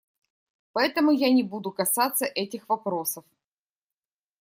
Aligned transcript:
Поэтому 0.73 1.11
я 1.11 1.31
не 1.31 1.43
буду 1.43 1.71
касаться 1.71 2.25
этих 2.25 2.67
вопросов. 2.67 3.23